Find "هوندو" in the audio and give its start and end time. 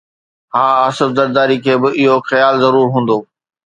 2.93-3.17